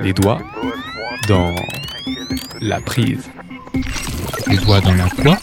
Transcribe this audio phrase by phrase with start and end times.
[0.00, 0.40] Les doigts
[1.28, 1.54] dans
[2.60, 3.30] la prise.
[4.46, 5.38] Les doigts dans la quoi?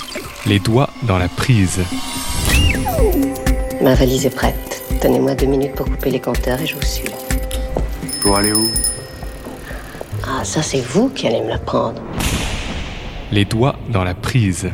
[0.46, 1.80] Les doigts dans la prise.
[3.82, 4.84] Ma valise est prête.
[5.02, 7.10] Donnez-moi deux minutes pour couper les compteurs et je vous suis.
[8.22, 8.68] Pour aller où?
[10.28, 12.02] Ah, ça c'est vous qui allez me la prendre.
[13.32, 14.70] Les doigts dans la prise.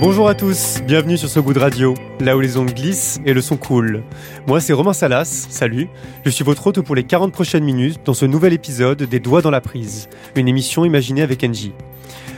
[0.00, 3.32] Bonjour à tous, bienvenue sur ce goût de radio, là où les ondes glissent et
[3.32, 4.02] le son coule.
[4.46, 5.88] Moi c'est Romain Salas, salut,
[6.24, 9.42] je suis votre hôte pour les 40 prochaines minutes dans ce nouvel épisode des Doigts
[9.42, 11.72] dans la prise, une émission imaginée avec Engie.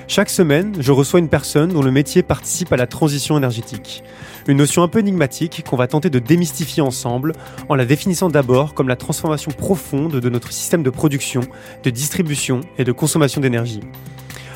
[0.09, 4.03] Chaque semaine, je reçois une personne dont le métier participe à la transition énergétique.
[4.49, 7.33] Une notion un peu énigmatique qu'on va tenter de démystifier ensemble
[7.69, 11.43] en la définissant d'abord comme la transformation profonde de notre système de production,
[11.85, 13.83] de distribution et de consommation d'énergie.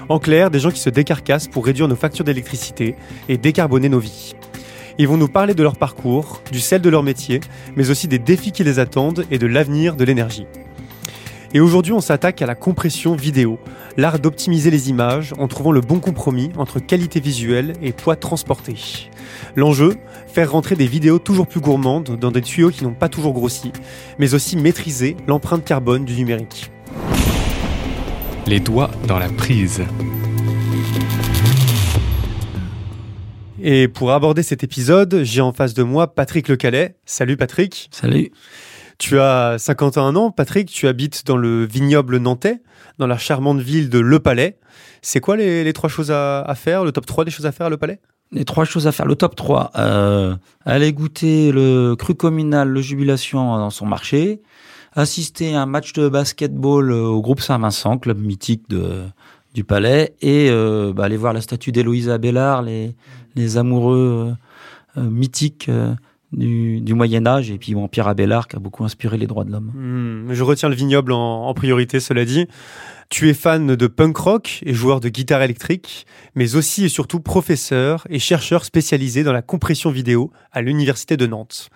[0.08, 2.96] En clair, des gens qui se décarcassent pour réduire nos factures d'électricité
[3.28, 4.34] et décarboner nos vies.
[4.96, 7.40] Ils vont nous parler de leur parcours, du sel de leur métier,
[7.74, 10.46] mais aussi des défis qui les attendent et de l'avenir de l'énergie.
[11.52, 13.58] Et aujourd'hui, on s'attaque à la compression vidéo,
[13.96, 18.74] l'art d'optimiser les images en trouvant le bon compromis entre qualité visuelle et poids transporté.
[19.56, 19.94] L'enjeu,
[20.26, 23.72] faire rentrer des vidéos toujours plus gourmandes dans des tuyaux qui n'ont pas toujours grossi,
[24.18, 26.70] mais aussi maîtriser l'empreinte carbone du numérique.
[28.46, 29.82] Les doigts dans la prise.
[33.66, 36.96] Et pour aborder cet épisode, j'ai en face de moi Patrick Lecalais.
[37.06, 37.88] Salut Patrick.
[37.90, 38.30] Salut.
[38.98, 40.68] Tu as 51 ans, Patrick.
[40.68, 42.60] Tu habites dans le vignoble nantais,
[42.98, 44.58] dans la charmante ville de Le Palais.
[45.00, 47.52] C'est quoi les, les trois choses à, à, faire, le top 3 des choses à
[47.52, 48.00] faire à Le Palais?
[48.32, 49.06] Les trois choses à faire.
[49.06, 54.42] Le top 3, euh, aller goûter le cru communal, le jubilation dans son marché,
[54.92, 59.04] assister à un match de basketball au groupe Saint-Vincent, club mythique de,
[59.54, 62.94] du Palais, et euh, bah, aller voir la statue d'Héloïse Abélard, les,
[63.34, 64.34] les amoureux
[64.96, 65.94] euh, mythiques euh,
[66.32, 68.14] du, Moyen Âge, et puis bon, Pierre a
[68.58, 69.72] beaucoup inspiré les droits de l'homme.
[69.74, 72.46] Mmh, je retiens le vignoble en, priorité, cela dit.
[73.14, 77.20] Tu es fan de punk rock et joueur de guitare électrique, mais aussi et surtout
[77.20, 81.70] professeur et chercheur spécialisé dans la compression vidéo à l'Université de Nantes.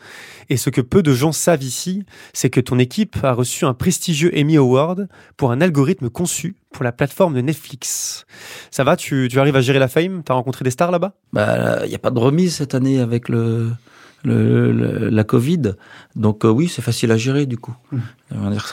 [0.48, 3.72] Et ce que peu de gens savent ici, c'est que ton équipe a reçu un
[3.72, 8.26] prestigieux Emmy Award pour un algorithme conçu pour la plateforme de Netflix.
[8.72, 10.24] Ça va, tu, arrives à gérer la fame?
[10.24, 11.14] T'as rencontré des stars là-bas?
[11.32, 13.70] Bah, il n'y a pas de remise cette année avec le,
[14.24, 15.74] le, le la Covid.
[16.16, 17.76] Donc euh, oui, c'est facile à gérer du coup.
[17.92, 18.50] Mmh.
[18.50, 18.66] Dire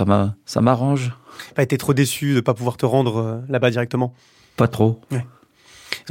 [0.45, 1.13] ça m'arrange.
[1.56, 4.13] Pas été trop déçu de pas pouvoir te rendre euh, là-bas directement?
[4.57, 5.01] Pas trop.
[5.11, 5.25] Ouais.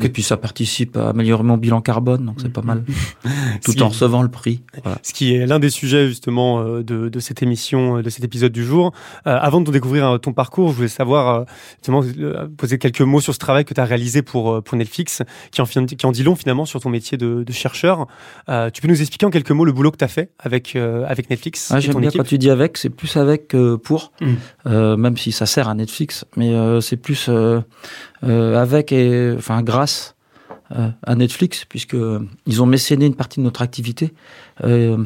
[0.03, 2.85] Et puis ça participe à améliorer mon bilan carbone, donc c'est pas mal.
[3.65, 4.63] Tout en recevant le prix.
[4.83, 4.99] Voilà.
[5.03, 8.51] Ce qui est l'un des sujets justement euh, de, de, cette émission, de cet épisode
[8.51, 8.93] du jour.
[9.27, 11.47] Euh, avant de découvrir ton parcours, je voulais savoir,
[11.77, 12.03] justement,
[12.57, 15.23] poser quelques mots sur ce travail que tu as réalisé pour, pour Netflix,
[15.53, 18.09] qui en, qui en dit long finalement sur ton métier de, de chercheur.
[18.49, 20.75] Euh, tu peux nous expliquer en quelques mots le boulot que tu as fait avec,
[20.75, 24.95] avec Netflix ah, J'aime bien quand tu dis avec, c'est plus avec que pour, mmh.
[24.97, 27.29] même si ça sert à Netflix, mais c'est plus
[28.27, 29.84] euh, avec et enfin grâce
[30.77, 31.97] euh, à Netflix puisque
[32.47, 34.13] ils ont mécéné une partie de notre activité.
[34.65, 34.99] Euh,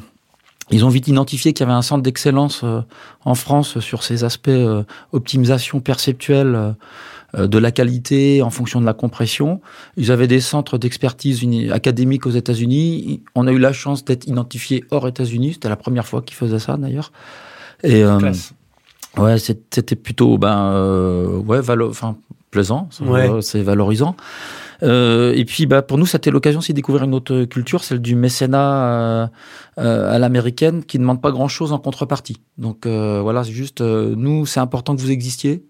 [0.70, 2.62] ils ont vite identifié qu'il y avait un centre d'excellence
[3.24, 4.50] en France sur ces aspects
[5.12, 6.74] optimisation perceptuelle
[7.34, 9.62] de la qualité en fonction de la compression.
[9.96, 13.22] Ils avaient des centres d'expertise académiques aux États-Unis.
[13.34, 15.54] On a eu la chance d'être identifié hors États-Unis.
[15.54, 17.12] C'était la première fois qu'ils faisaient ça d'ailleurs.
[17.82, 18.18] Et euh,
[19.16, 22.16] ouais, c'était plutôt ben euh, ouais, enfin
[22.50, 23.28] plaisant, ouais.
[23.40, 24.16] c'est valorisant.
[24.82, 28.00] Euh, et puis, bah, pour nous, c'était l'occasion aussi de découvrir une autre culture, celle
[28.00, 29.26] du mécénat euh,
[29.78, 32.36] euh, à l'américaine, qui ne demande pas grand-chose en contrepartie.
[32.58, 35.64] Donc euh, voilà, c'est juste, euh, nous, c'est important que vous existiez.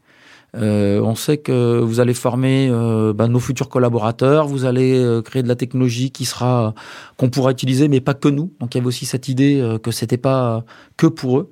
[0.56, 2.70] Euh, on sait que vous allez former
[3.14, 6.74] bah, nos futurs collaborateurs, vous allez créer de la technologie qui sera
[7.18, 8.54] qu'on pourra utiliser, mais pas que nous.
[8.58, 10.64] Donc il y avait aussi cette idée que c'était pas
[10.96, 11.50] que pour eux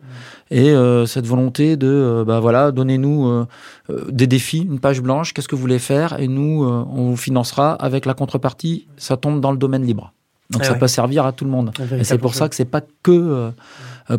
[0.50, 3.46] et euh, cette volonté de euh, bah voilà donnez-nous euh,
[4.08, 7.72] des défis une page blanche qu'est-ce que vous voulez faire et nous on vous financera
[7.72, 10.12] avec la contrepartie ça tombe dans le domaine libre.
[10.50, 10.78] Donc Ah ça ouais.
[10.78, 11.72] peut servir à tout le monde.
[11.98, 13.50] Et c'est pour ça que c'est pas que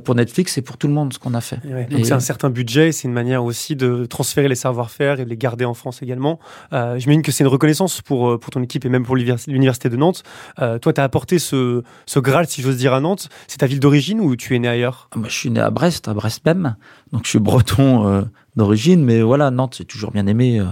[0.03, 1.85] pour Netflix c'est pour tout le monde ce qu'on a fait ouais.
[1.85, 5.29] donc c'est un certain budget c'est une manière aussi de transférer les savoir-faire et de
[5.29, 6.39] les garder en France également
[6.73, 9.95] euh, j'imagine que c'est une reconnaissance pour pour ton équipe et même pour l'université de
[9.95, 10.23] Nantes
[10.59, 13.67] euh, toi tu as apporté ce, ce Graal si j'ose dire à Nantes c'est ta
[13.67, 15.09] ville d'origine ou tu es né ailleurs?
[15.15, 16.75] Moi, je suis né à Brest, à Brest même.
[17.11, 18.21] Donc, je suis breton euh,
[18.55, 20.59] d'origine, mais voilà, Nantes, c'est toujours bien aimé.
[20.59, 20.65] Euh,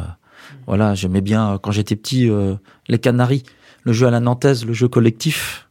[0.67, 2.55] voilà, j'aimais bien euh, quand j'étais petit euh,
[2.87, 3.43] les Canaries,
[3.83, 5.64] le jeu à la nantaise, le jeu collectif.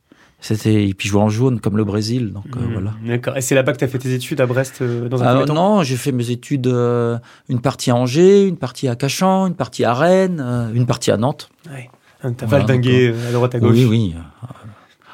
[0.46, 2.30] C'était et puis jouer en jaune comme le Brésil.
[2.34, 2.92] Donc euh, Mmh, voilà.
[3.02, 3.34] D'accord.
[3.38, 5.46] Et c'est là-bas que tu as fait tes études à Brest euh, dans un premier
[5.46, 5.54] temps?
[5.54, 7.16] non, j'ai fait mes études, euh,
[7.48, 10.44] une partie à Angers, une partie à Cachan, une partie à Rennes,
[10.74, 11.48] une partie à Nantes.
[11.72, 11.88] Ouais.
[12.20, 13.72] T'as Voilà, valdingué euh, à droite à gauche?
[13.72, 14.14] Oui, oui.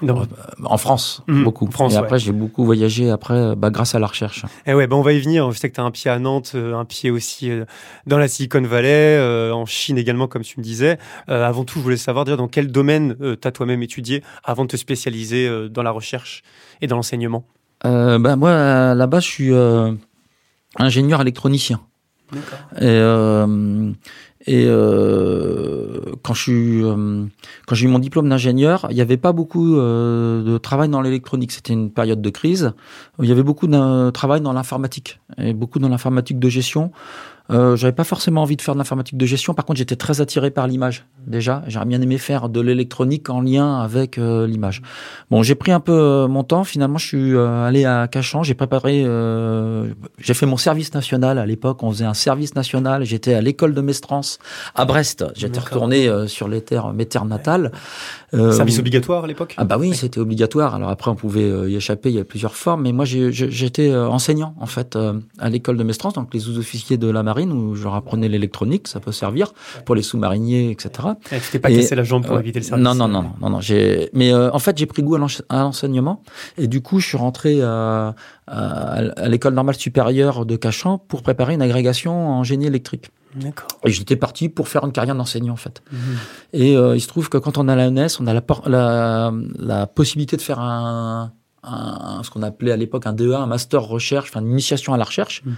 [0.02, 0.26] Non.
[0.64, 1.70] En France, Mmh, beaucoup.
[1.70, 2.02] France, et ouais.
[2.02, 4.44] après, j'ai beaucoup voyagé après, bah, grâce à la recherche.
[4.66, 5.50] Eh ouais, bah on va y venir.
[5.52, 7.64] Je sais que tu as un pied à Nantes, euh, un pied aussi euh,
[8.06, 8.88] dans la Silicon Valley,
[9.18, 10.98] euh, en Chine également, comme tu me disais.
[11.28, 14.64] Euh, avant tout, je voulais savoir déjà dans quel domaine tu as toi-même étudié avant
[14.64, 16.42] de te spécialiser euh, dans la recherche
[16.80, 17.44] et dans l'enseignement?
[17.84, 19.92] Euh, bah, moi, base, je suis euh,
[20.76, 21.80] ingénieur électronicien.
[22.32, 22.36] Et,
[22.82, 23.90] euh,
[24.46, 27.26] et euh, quand euh,
[27.72, 31.52] j'ai eu mon diplôme d'ingénieur, il n'y avait pas beaucoup euh, de travail dans l'électronique.
[31.52, 32.72] C'était une période de crise.
[33.20, 36.90] Il y avait beaucoup de travail dans l'informatique et beaucoup dans l'informatique de gestion.
[37.50, 39.54] Euh, j'avais pas forcément envie de faire de l'informatique de gestion.
[39.54, 41.06] Par contre, j'étais très attiré par l'image.
[41.26, 44.82] Déjà, j'aurais bien aimé faire de l'électronique en lien avec euh, l'image.
[45.30, 46.64] Bon, j'ai pris un peu euh, mon temps.
[46.64, 48.42] Finalement, je suis euh, allé à Cachan.
[48.42, 51.82] J'ai préparé, euh, j'ai fait mon service national à l'époque.
[51.82, 53.04] On faisait un service national.
[53.04, 54.38] J'étais à l'école de Mestrance
[54.74, 55.24] à Brest.
[55.34, 57.72] J'étais retourné sur les terres, mes terres natales.
[58.32, 60.74] Euh, Service obligatoire à l'époque ah bah oui, c'était obligatoire.
[60.74, 62.10] Alors après, on pouvait euh, y échapper.
[62.10, 62.82] Il y a plusieurs formes.
[62.82, 66.96] Mais moi, j'étais euh, enseignant en fait euh, à l'école de Mestrance, donc les sous-officiers
[66.96, 68.86] de la marine, où je leur apprenais l'électronique.
[68.88, 69.52] Ça peut servir
[69.84, 71.08] pour les sous-mariniers, etc.
[71.32, 73.22] Eh, Tu t'es pas Et- cassé la jambe pour éviter le service Non, non, non,
[73.22, 73.58] non, non, non.
[74.12, 75.18] Mais euh, en fait, j'ai pris goût à
[75.50, 76.22] l'enseignement
[76.56, 78.14] et du coup, je suis rentré à,
[78.50, 83.10] à, l'école normale supérieure de Cachan pour préparer une agrégation en génie électrique.
[83.36, 83.68] D'accord.
[83.84, 85.82] Et j'étais parti pour faire une carrière d'enseignant en fait.
[85.92, 85.98] Mhm.
[86.52, 87.88] Et euh, il se trouve que quand on a la
[88.18, 91.32] on a la, por- la, la possibilité de faire un,
[91.62, 94.96] un- ce qu'on appelait à l'époque un DEA, un master recherche, enfin une initiation à
[94.96, 95.42] la recherche.
[95.44, 95.54] Mhm.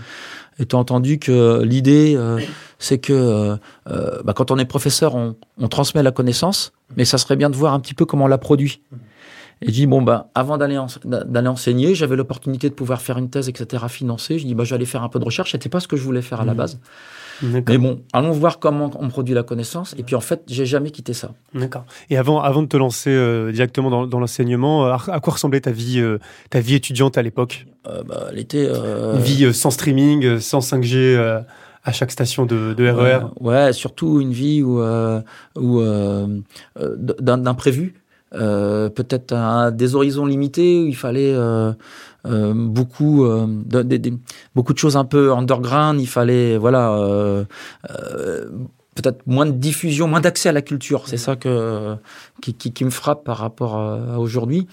[0.59, 2.39] Étant entendu que l'idée, euh,
[2.79, 3.57] c'est que euh,
[3.89, 7.49] euh, bah, quand on est professeur, on, on transmet la connaissance, mais ça serait bien
[7.49, 8.83] de voir un petit peu comment on la produit.
[9.63, 13.17] Et je dis, bon, bah, avant d'aller en- d'aller enseigner, j'avais l'opportunité de pouvoir faire
[13.19, 14.39] une thèse, etc., financée.
[14.39, 15.53] Je dis, bah, j'allais faire un peu de recherche.
[15.53, 16.59] C'était pas ce que je voulais faire à la Mhm.
[16.59, 16.79] base.
[17.43, 19.95] Mais bon, allons voir comment on produit la connaissance.
[19.99, 21.33] Et puis, en fait, j'ai jamais quitté ça.
[21.55, 21.85] D'accord.
[22.09, 25.33] Et avant, avant de te lancer euh, directement dans, dans l'enseignement, euh, à, à quoi
[25.33, 26.19] ressemblait ta vie, euh,
[26.51, 27.67] ta vie étudiante à l'époque?
[27.89, 28.69] Euh, bah, elle était.
[28.69, 31.41] Une vie sans streaming, sans 5G euh,
[31.85, 33.03] à chaque station de, de RER.
[33.15, 35.21] euh, ouais, surtout une vie où, euh,
[35.57, 35.81] où
[37.19, 37.95] d'imprévu.
[38.35, 41.73] Euh, peut-être un- des horizons limités où il fallait euh,
[42.27, 44.13] euh, beaucoup de,
[44.55, 46.01] beaucoup de choses un peu underground.
[46.01, 46.97] Il fallait voilà
[48.95, 51.09] peut-être moins de diffusion moins d'accès à la culture.
[51.09, 51.97] C'est ça que
[52.41, 54.67] qui, me frappe par rapport à, à aujourd'hui.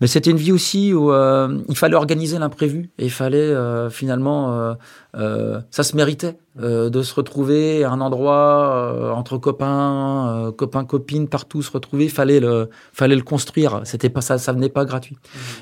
[0.00, 3.54] Mais c'était une vie aussi où il fallait organiser l'imprévu et il fallait
[3.90, 4.74] finalement
[5.14, 10.84] euh, ça se méritait euh, de se retrouver à un endroit euh, entre copains, copains
[10.84, 12.08] copines partout se retrouver.
[12.08, 13.80] Fallait le, fallait le construire.
[13.84, 15.16] C'était pas ça, ça venait pas gratuit.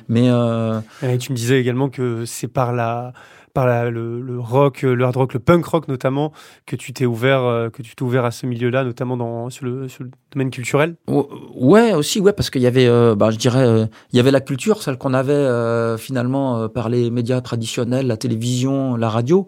[0.09, 3.13] Mais euh, Et tu me disais également que c'est par la
[3.53, 6.31] par la- le, le rock, le hard rock, le punk rock notamment,
[6.67, 9.89] que tu t'es ouvert, que tu t'es ouvert à ce milieu-là, notamment dans sur le,
[9.89, 10.95] sur le domaine culturel?
[11.09, 11.27] Ou-
[11.57, 14.31] Ouais, aussi, ouais, parce qu'il y avait, euh, bah, je dirais, euh, il y avait
[14.31, 19.40] la culture, celle qu'on avait euh, finalement par les médias traditionnels, la télévision, la radio.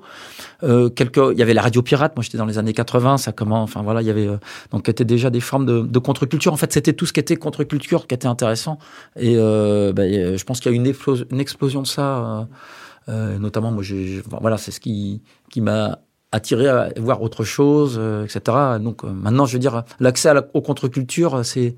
[0.63, 2.15] Euh, quelques, il y avait la radio pirate.
[2.17, 3.17] Moi, j'étais dans les années 80.
[3.19, 4.37] Ça comment, enfin voilà, il y avait euh,
[4.71, 6.53] donc étaient déjà des formes de, de contre-culture.
[6.53, 8.79] En fait, c'était tout ce qui était contre-culture qui était intéressant.
[9.17, 11.87] Et euh, bah, euh, je pense qu'il y a eu une, explos- une explosion de
[11.87, 12.03] ça.
[12.19, 12.45] euh,
[13.09, 15.99] euh, notamment, moi, j'ai, j'ai- voilà, c'est ce qui qui m'a
[16.35, 18.57] attiré à voir autre chose, etc.
[18.81, 21.77] Donc maintenant, je veux dire, l'accès la, aux contre-cultures, c'est,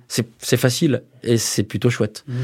[0.56, 2.24] facile et c'est plutôt chouette.
[2.28, 2.34] Ouais,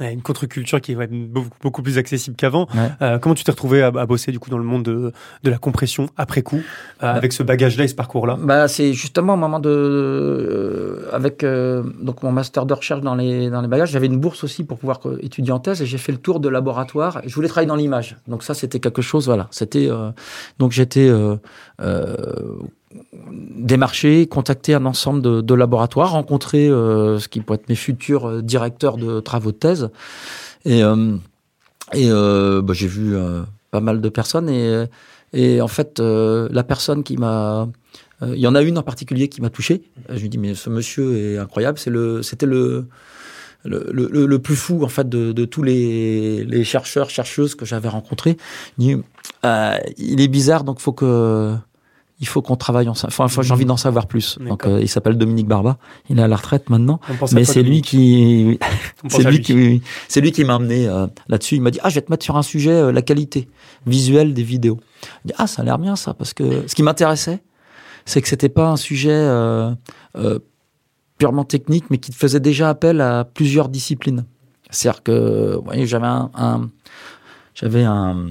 [0.00, 2.66] une contre-culture qui est beaucoup, beaucoup plus accessible qu'avant.
[2.74, 2.90] Ouais.
[3.02, 5.50] Euh, comment tu t'es retrouvé à, à bosser du coup dans le monde de, de
[5.50, 6.60] la compression après coup,
[7.02, 8.38] euh, avec ce bagage-là et ce parcours-là?
[8.40, 13.14] Bah, c'est justement au moment de, euh, avec euh, donc mon master de recherche dans
[13.14, 15.98] les dans les bagages, j'avais une bourse aussi pour pouvoir étudier en thèse et j'ai
[15.98, 17.20] fait le tour de laboratoire.
[17.26, 19.48] Je voulais travailler dans l'image, donc ça c'était quelque chose, voilà.
[19.50, 20.10] C'était euh,
[20.58, 21.10] donc j'étais
[22.92, 28.42] démarché, contacté un ensemble de, laboratoires, rencontré euh, ce qui pourrait être mes futurs euh,
[28.42, 29.90] directeurs de travaux de thèse.
[30.64, 31.16] Et, euh,
[31.94, 33.16] euh, bah, j'ai vu
[33.70, 34.50] pas mal de personnes.
[35.32, 37.68] Et, en fait, la personne qui m'a...
[38.22, 39.82] Il y en a une en particulier qui m'a touché.
[40.10, 41.78] Je lui dis, mais ce monsieur est incroyable.
[41.78, 42.86] C'était le,
[43.64, 48.36] le, plus fou en fait de, tous les, chercheurs, chercheuses que j'avais rencontrés.
[48.78, 49.02] Il,
[49.96, 51.56] il est bizarre, donc faut que
[52.20, 53.12] il faut qu'on travaille ensemble.
[53.12, 54.38] Enfin, enfin, j'ai envie d'en savoir plus.
[54.50, 55.78] Donc, euh, il s'appelle Dominique Barba.
[56.10, 57.00] Il est à la retraite maintenant,
[57.32, 58.58] mais c'est lui qui,
[59.08, 61.56] c'est lui qui, c'est lui qui m'a amené euh, là-dessus.
[61.56, 63.48] Il m'a dit ah, je vais te mettre sur un sujet euh, la qualité
[63.86, 64.78] visuelle des vidéos.
[65.24, 67.42] Dis, ah, ça a l'air bien ça, parce que ce qui m'intéressait,
[68.04, 69.28] c'est que c'était pas un sujet
[71.18, 74.24] purement technique, mais qui faisait déjà appel à plusieurs disciplines.
[74.70, 76.68] C'est-à-dire que, vous voyez, j'avais un, un-
[77.54, 78.28] j'avais un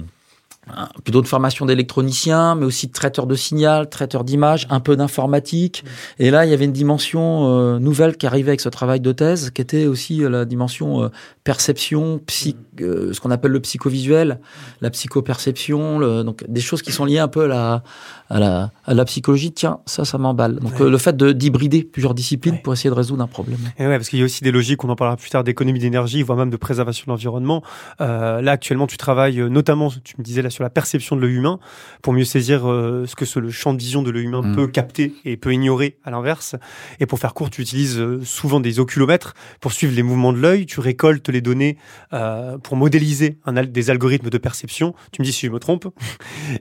[1.04, 5.84] plutôt de formation d'électronicien, mais aussi de traiteur de signal, traiteur d'image, un peu d'informatique.
[6.18, 9.12] Et là, il y avait une dimension euh, nouvelle qui arrivait avec ce travail de
[9.12, 11.08] thèse, qui était aussi euh, la dimension euh,
[11.50, 14.38] perception, psy, ce qu'on appelle le psychovisuel,
[14.80, 17.82] la psychoperception, le, donc des choses qui sont liées un peu à la,
[18.28, 19.50] à la, à la psychologie.
[19.50, 20.60] Tiens, ça, ça m'emballe.
[20.60, 23.58] Donc le fait de d'hybrider plusieurs disciplines pour essayer de résoudre un problème.
[23.80, 25.80] Et ouais, parce qu'il y a aussi des logiques, on en parlera plus tard, d'économie
[25.80, 27.64] d'énergie, voire même de préservation de l'environnement.
[27.98, 31.58] là, actuellement, tu travailles notamment, tu me disais là, sur la perception de l'œil humain
[32.02, 34.54] pour mieux saisir euh, ce que ce, le champ de vision de l'œil humain mm.
[34.54, 36.56] peut capter et peut ignorer à l'inverse.
[37.00, 40.38] Et pour faire court, tu utilises euh, souvent des oculomètres pour suivre les mouvements de
[40.38, 40.66] l'œil.
[40.66, 41.76] Tu récoltes les données
[42.12, 44.94] euh, pour modéliser des algorithmes de perception.
[45.12, 45.86] Tu me dis si je me trompe.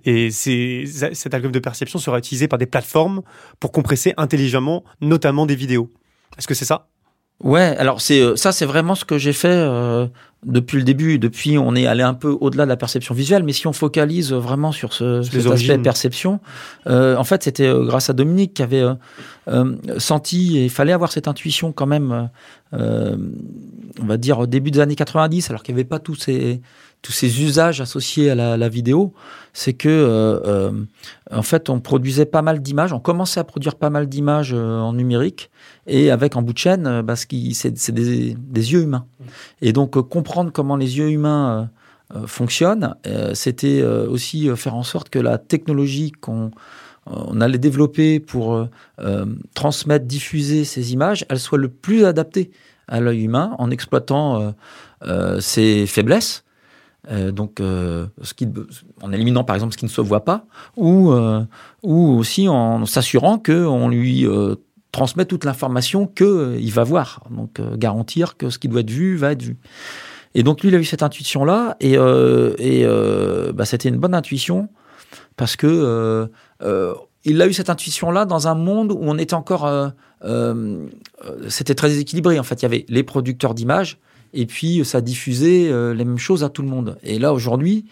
[0.05, 3.21] Et cet algorithme de perception sera utilisé par des plateformes
[3.59, 5.89] pour compresser intelligemment, notamment des vidéos.
[6.37, 6.87] Est-ce que c'est ça?
[7.43, 9.65] Ouais, alors c'est ça, c'est vraiment ce que j'ai fait
[10.45, 13.51] depuis le début, depuis on est allé un peu au-delà de la perception visuelle, mais
[13.51, 16.39] si on focalise vraiment sur ce, cet aspect perception,
[16.87, 18.85] euh, en fait c'était euh, grâce à Dominique qui avait
[19.49, 22.29] euh, senti et il fallait avoir cette intuition quand même,
[22.71, 26.61] on va dire au début des années 90, alors qu'il n'y avait pas tous ces
[27.01, 29.13] tous ces usages associés à la, la vidéo,
[29.53, 30.71] c'est que
[31.31, 34.93] en fait on produisait pas mal d'images, on commençait à produire pas mal d'images en
[34.93, 35.49] numérique
[35.89, 39.05] et avec en bout de chaîne, parce que c'est des, des, yeux humains.
[39.61, 41.69] Et donc comprendre comment les yeux humains
[42.13, 46.51] euh, euh, fonctionnent, euh, c'était aussi faire en sorte que la technologie qu'on
[47.05, 48.67] on allait développer pour
[49.55, 52.51] transmettre, diffuser ces images, elle soit le plus adaptée
[52.87, 54.53] à l'œil humain en exploitant
[55.39, 56.43] ses faiblesses.
[57.09, 58.47] Donc, ce qui,
[59.01, 60.45] en éliminant par exemple ce qui ne se voit pas,
[60.77, 61.11] ou,
[61.81, 64.27] ou aussi en s'assurant qu'on lui
[64.91, 67.23] transmet toute l'information qu'il va voir.
[67.31, 69.57] Donc, garantir que ce qui doit être vu va être vu.
[70.35, 74.13] Et donc lui, il a eu cette intuition-là, et, euh, euh, bah, c'était une bonne
[74.13, 74.69] intuition
[75.37, 76.27] parce que euh,
[76.61, 76.93] euh
[77.25, 79.89] il a eu cette intuition-là dans un monde où on était encore, euh,
[80.23, 80.87] euh,
[81.49, 82.39] c'était très équilibré.
[82.39, 83.99] En fait, il y avait les producteurs d'images
[84.33, 86.97] et puis ça diffusait les mêmes choses à tout le monde.
[87.03, 87.85] Et là aujourd'hui,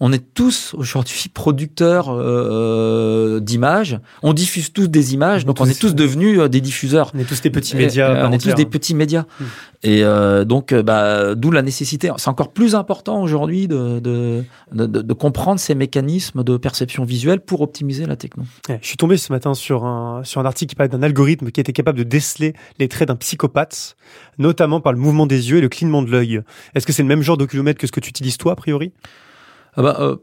[0.00, 4.00] on est tous aujourd'hui producteurs euh, d'images.
[4.22, 7.12] On diffuse tous des images, donc on est tous devenus euh, des diffuseurs.
[7.14, 8.26] On est tous des petits médias.
[8.26, 9.24] on est tous des petits médias.
[9.38, 9.44] Hmm.
[9.82, 12.10] Et euh, donc, bah, d'où la nécessité.
[12.16, 17.40] C'est encore plus important aujourd'hui de de, de, de, comprendre ces mécanismes de perception visuelle
[17.40, 18.44] pour optimiser la techno.
[18.68, 21.60] je suis tombé ce matin sur un sur un article qui parlait d'un algorithme qui
[21.60, 23.96] était capable de déceler les traits d'un psychopathe,
[24.38, 26.40] notamment par le mouvement des yeux et le clignement de l'œil.
[26.74, 28.56] Est-ce que c'est le même genre de kilomètre que ce que tu utilises toi, a
[28.56, 28.92] priori?
[29.76, 30.16] Ah bah, euh,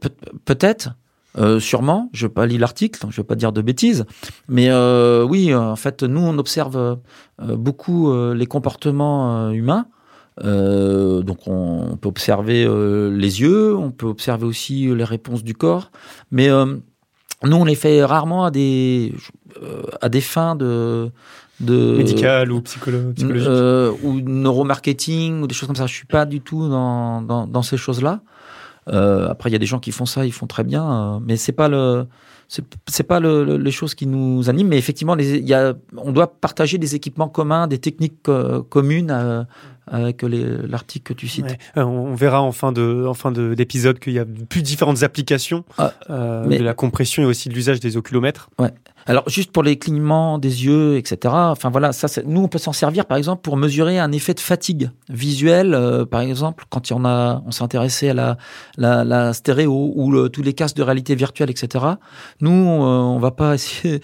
[0.44, 0.90] peut-être.
[1.36, 4.06] Euh, sûrement, je vais pas lire l'article, je vais pas dire de bêtises,
[4.48, 6.98] mais euh, oui, en fait, nous on observe
[7.38, 9.86] beaucoup les comportements humains.
[10.42, 15.92] donc on, peut observer les yeux, on peut observer aussi les réponses du corps,
[16.32, 19.14] mais nous on les fait rarement à des
[20.00, 21.10] à des fins de
[21.60, 23.24] de médical ou psychologique
[24.02, 25.86] ou neuromarketing ou des choses comme ça.
[25.86, 28.22] Je suis pas du tout dans dans, dans ces choses là.
[28.88, 31.18] Euh, après, il y a des gens qui font ça, ils font très bien, euh,
[31.24, 32.06] mais c'est pas le
[32.86, 36.28] c'est pas le, les choses qui nous animent, mais effectivement, les, y a, on doit
[36.40, 38.22] partager des équipements communs, des techniques
[38.70, 39.44] communes euh,
[39.86, 41.58] avec l'article que tu cites.
[41.76, 45.92] on verra en fin de en fin d'épisode qu'il y a plus différentes applications ah,
[46.08, 48.48] de la compression et aussi de l'usage des oculomètres.
[48.58, 48.72] Ouais.
[49.08, 51.32] Alors juste pour les clignements des yeux, etc.
[51.34, 54.40] Enfin voilà, ça, nous on peut s'en servir par exemple pour mesurer un effet de
[54.40, 58.36] fatigue visuelle, euh, par exemple quand on a, on s'est intéressé à la,
[58.76, 61.86] la, la stéréo ou tous les casques de réalité virtuelle, etc.
[62.42, 64.02] Nous euh, on va pas essayer.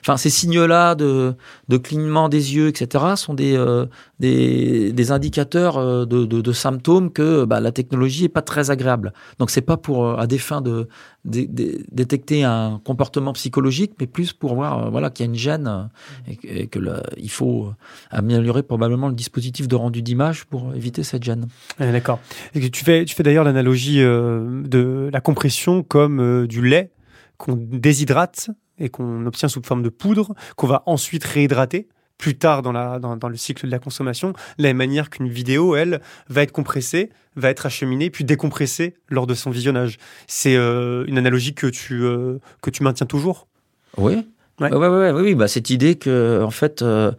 [0.00, 1.34] Enfin ces signes-là de,
[1.68, 3.04] de clignement des yeux, etc.
[3.16, 3.86] sont des euh,
[4.20, 9.14] des, des indicateurs de, de, de symptômes que bah, la technologie est pas très agréable.
[9.38, 10.88] Donc c'est pas pour à des fins de
[11.24, 15.68] détecter un comportement psychologique, mais plus pour voir euh, voilà qu'il y a une gêne
[15.68, 16.80] euh, et, que
[17.16, 17.72] il faut
[18.10, 21.46] améliorer probablement le dispositif de rendu d'image pour éviter cette gêne.
[21.78, 22.18] D'accord.
[22.54, 26.90] Tu fais tu fais d'ailleurs l'analogie euh, de la compression comme du lait
[27.36, 31.88] qu'on déshydrate et qu'on obtient sous forme de poudre qu'on va ensuite réhydrater
[32.22, 35.10] plus tard dans, la, dans, dans, le cycle de la consommation, de la même manière
[35.10, 39.98] qu'une vidéo, elle, va être compressée, va être acheminée, puis décompressée lors de son visionnage.
[40.28, 43.48] C'est euh, une analogie que tu, euh, que tu maintiens toujours?
[43.96, 44.24] Oui.
[44.60, 44.72] Ouais.
[44.72, 47.10] Ouais, ouais, oui, bah, cette idée que, en fait, euh,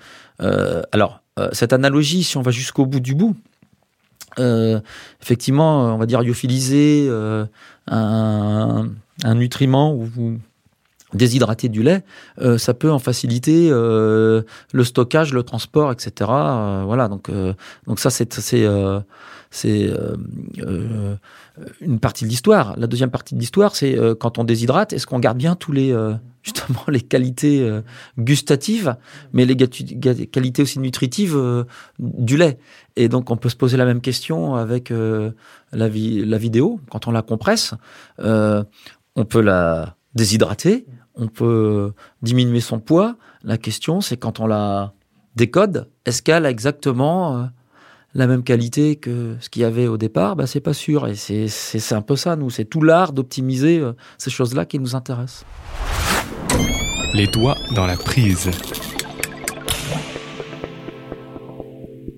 [0.93, 3.36] alors, cette analogie, si on va jusqu'au bout du bout,
[5.22, 7.10] effectivement, on va dire lyophiliser
[7.88, 8.89] un,
[9.24, 10.39] un nutriment ou
[11.13, 12.03] déshydrater du lait,
[12.41, 14.41] euh, ça peut en faciliter euh,
[14.74, 16.29] le stockage, le transport, etc.
[16.32, 17.29] Euh, voilà, donc
[17.88, 18.67] donc ça c'est c'est
[19.51, 19.91] c'est
[21.82, 22.74] une partie de l'histoire.
[22.77, 25.96] La deuxième partie de l'histoire, c'est quand on déshydrate, est-ce qu'on garde bien tous les
[26.43, 27.70] justement les qualités
[28.17, 28.96] gustatives,
[29.32, 31.65] mais les qualités aussi nutritives
[32.00, 32.58] du lait?
[32.96, 36.79] Et donc on peut se poser la même question avec la, vi- la vidéo.
[36.89, 37.75] Quand on la compresse,
[38.20, 43.15] on peut la déshydrater, on peut diminuer son poids.
[43.43, 44.93] La question, c'est quand on la
[45.36, 47.43] décode, est-ce qu'elle a exactement euh,
[48.13, 50.36] la même qualité que ce qu'il y avait au départ?
[50.36, 51.08] Bah, C'est pas sûr.
[51.08, 52.50] Et c'est- un peu ça, nous.
[52.50, 55.46] C'est tout l'art d'optimiser euh, ces choses-là qui nous intéressent.
[57.13, 58.50] Les doigts dans la prise.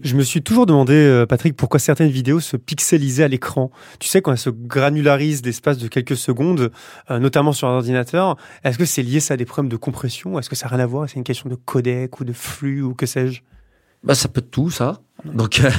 [0.05, 3.71] Je me suis toujours demandé, euh, Patrick, pourquoi certaines vidéos se pixelisaient à l'écran.
[3.99, 6.71] Tu sais, quand elles se granularisent l'espace de quelques secondes,
[7.09, 10.37] euh, notamment sur un ordinateur, est-ce que c'est lié ça à des problèmes de compression
[10.37, 12.83] Est-ce que ça n'a rien à voir C'est une question de codec ou de flux
[12.83, 13.41] ou que sais-je?
[14.03, 14.99] Bah, ça peut être tout, ça.
[15.25, 15.71] Donc, euh,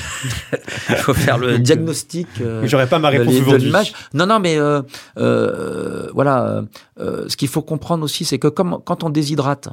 [0.90, 2.26] il faut faire le diagnostic.
[2.40, 3.72] euh, J'aurais pas ma réponse aujourd'hui.
[4.12, 4.82] Non, non, mais euh,
[5.18, 6.44] euh, voilà.
[6.48, 6.62] euh,
[6.98, 9.68] euh, ce qu'il faut comprendre aussi, c'est que comme quand on déshydrate,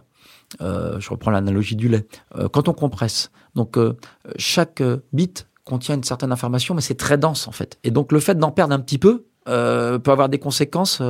[0.62, 2.06] euh, je reprends l'analogie du lait,
[2.36, 3.98] euh, quand on compresse, donc euh,
[4.38, 7.80] chaque bit contient une certaine information, mais c'est très dense en fait.
[7.84, 11.02] Et donc le fait d'en perdre un petit peu peut avoir des conséquences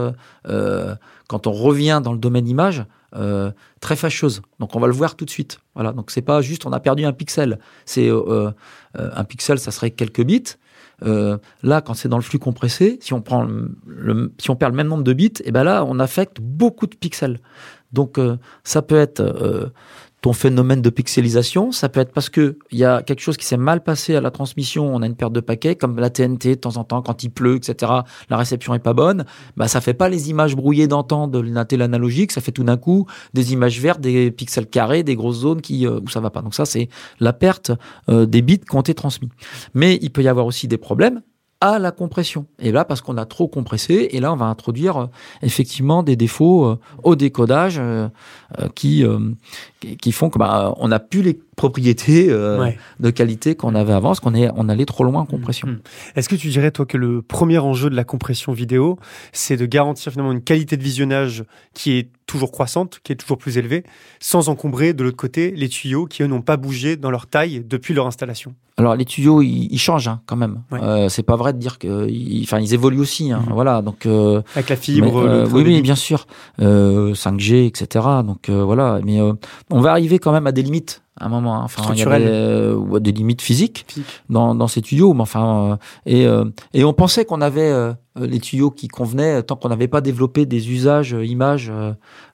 [1.27, 2.83] quand on revient dans le domaine image
[3.79, 4.41] très fâcheuses.
[4.59, 5.59] Donc on va le voir tout de suite.
[5.75, 5.91] Voilà.
[5.91, 7.59] Donc c'est pas juste on a perdu un pixel.
[7.85, 8.09] C'est
[8.95, 10.55] un pixel, ça serait quelques bits.
[11.03, 14.71] Euh, là, quand c'est dans le flux compressé, si on prend le, si on perd
[14.71, 17.39] le même nombre de bits, et ben là, on affecte beaucoup de pixels.
[17.91, 19.69] Donc, euh, ça peut être euh,
[20.23, 23.45] ton phénomène de pixelisation, ça peut être parce que il y a quelque chose qui
[23.45, 26.55] s'est mal passé à la transmission, on a une perte de paquets, comme la TNT
[26.55, 27.91] de temps en temps, quand il pleut, etc.
[28.29, 29.25] La réception est pas bonne,
[29.57, 32.63] bah ça fait pas les images brouillées d'antan de la télé analogique, ça fait tout
[32.63, 36.21] d'un coup des images vertes, des pixels carrés, des grosses zones qui euh, où ça
[36.21, 36.41] va pas.
[36.41, 36.87] Donc ça, c'est
[37.19, 37.73] la perte
[38.07, 39.29] euh, des bits qui ont été transmis.
[39.73, 41.21] Mais il peut y avoir aussi des problèmes
[41.63, 42.45] à la compression.
[42.59, 45.05] Et là, parce qu'on a trop compressé, et là, on va introduire euh,
[45.41, 48.09] effectivement des défauts euh, au décodage euh,
[48.75, 49.05] qui,
[49.79, 52.77] qui qui font que bah, on n'a plus les propriétés euh, Ouais.
[52.99, 55.67] de qualité qu'on avait avant, parce qu'on est on allait trop loin en compression.
[55.67, 55.79] Mm.
[56.15, 58.97] Est-ce que tu dirais, toi, que le premier enjeu de la compression vidéo,
[59.31, 63.37] c'est de garantir finalement une qualité de visionnage qui est toujours croissante, qui est toujours
[63.37, 63.83] plus élevée,
[64.19, 67.63] sans encombrer de l'autre côté les tuyaux qui, eux, n'ont pas bougé dans leur taille
[67.67, 68.55] depuis leur installation?
[68.77, 70.63] Alors les tuyaux, ils, ils changent hein, quand même.
[70.71, 70.79] Ouais.
[70.81, 73.31] Euh, c'est pas vrai de dire que, ils- enfin, ils évoluent aussi.
[73.31, 73.53] Hein, Mhm.
[73.53, 74.05] Voilà, donc.
[74.07, 76.25] euh, Avec la fibre, Mais, euh, le oui, oui, bien sûr.
[76.59, 78.05] Euh, 5G, etc.
[78.25, 78.99] Donc euh, voilà.
[79.03, 79.33] Mais euh,
[79.69, 81.55] on va arriver quand même à des limites à un moment.
[81.55, 81.61] hein.
[81.65, 82.23] Enfin, il y a Structurelles.
[82.23, 84.21] des, euh, des limites physiques Physique.
[84.29, 85.13] dans, dans ces tuyaux.
[85.13, 89.41] Mais enfin, euh, et, euh, et on pensait qu'on avait euh, les tuyaux qui convenaient
[89.43, 91.91] tant qu'on n'avait pas développé des usages euh, images, euh,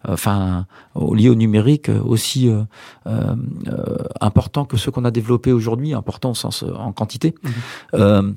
[0.08, 0.66] euh, enfin
[1.14, 2.62] liés au numérique euh, aussi euh,
[3.08, 3.36] euh,
[3.68, 7.36] euh, importants que ceux qu'on a développés aujourd'hui, importants au sens euh, en quantité.
[7.94, 8.36] Mhm.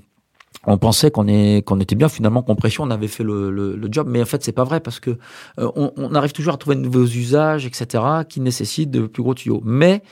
[0.69, 3.77] Euh, on pensait qu'on est qu'on était bien finalement compression, on avait fait le, le,
[3.77, 5.11] le job, mais en fait c'est pas vrai parce que
[5.59, 9.23] euh, on, on arrive toujours à trouver de nouveaux usages, etc., qui nécessitent de plus
[9.23, 9.61] gros tuyaux.
[9.65, 10.03] Mais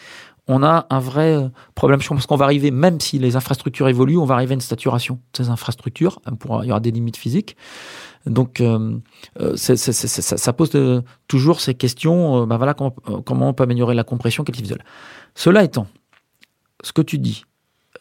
[0.48, 3.86] on a un vrai euh, problème, je pense qu'on va arriver, même si les infrastructures
[3.88, 6.20] évoluent, on va arriver à une saturation de ces infrastructures.
[6.26, 7.56] euh, Pour, il y aura des limites physiques.
[8.26, 8.98] Donc, euh,
[9.40, 12.42] euh, ça, ça pose de- toujours ces questions.
[12.42, 14.84] euh, ben voilà comment, euh, comment on peut améliorer la compression qualité visuelle.
[15.36, 15.86] Cela étant,
[16.82, 17.44] ce que tu dis,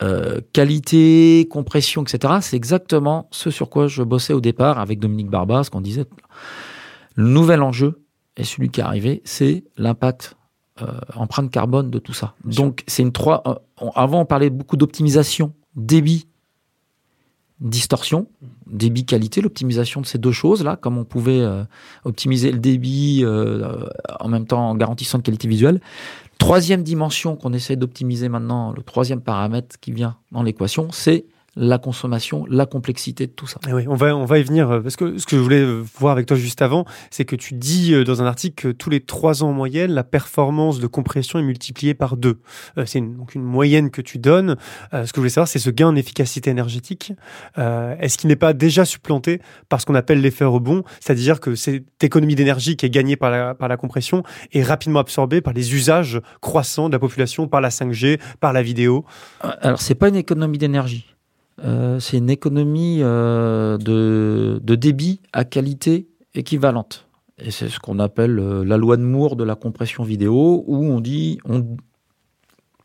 [0.01, 5.29] euh, qualité, compression, etc., c'est exactement ce sur quoi je bossais au départ avec Dominique
[5.29, 6.05] Barba, ce qu'on disait.
[7.15, 8.01] Le nouvel enjeu,
[8.37, 10.35] et celui qui est arrivé, c'est l'impact
[10.81, 10.85] euh,
[11.15, 12.33] empreinte carbone de tout ça.
[12.45, 13.43] Donc, c'est une trois.
[13.45, 16.27] euh, on- avant, on parlait beaucoup d'optimisation, débit,
[17.59, 18.27] distorsion,
[18.67, 21.65] débit qualité, l'optimisation de ces deux choses là, comme on pouvait euh,
[22.05, 23.85] optimiser le débit euh, euh,
[24.21, 25.81] en même temps en garantissant une qualité visuelle.
[26.39, 31.25] Troisième dimension qu'on essaie d'optimiser maintenant, le troisième paramètre qui vient dans l'équation, c'est
[31.61, 33.59] la consommation, la complexité de tout ça.
[33.67, 34.69] Eh oui, on va, on va y venir.
[34.71, 37.35] euh, Parce que ce que je voulais euh, voir avec toi juste avant, c'est que
[37.35, 40.79] tu dis euh, dans un article que tous les trois ans en moyenne, la performance
[40.79, 42.39] de compression est multipliée par deux.
[42.77, 44.55] Euh, C'est donc une moyenne que tu donnes.
[44.93, 47.11] Euh, ce que je voulais savoir, c'est ce gain en efficacité énergétique.
[47.57, 50.83] Euh, Est-ce qu'il n'est pas déjà supplanté par ce qu'on appelle l'effet rebond?
[51.01, 54.99] C'est-à-dire que cette économie d'énergie qui est gagnée par la, par la compression est rapidement
[54.99, 59.03] absorbée par les usages croissants de la population, par la 5G, par la vidéo.
[59.41, 61.05] Alors, c'est pas une économie d'énergie.
[61.63, 67.07] Euh, c'est une économie euh, de, débit à qualité équivalente.
[67.37, 70.85] Et c'est ce qu'on appelle euh, la loi de Moore de la compression vidéo, où
[70.85, 71.39] on dit,